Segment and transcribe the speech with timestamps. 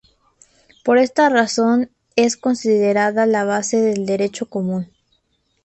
[0.83, 4.89] Por esta razón es considerada la base del derecho común.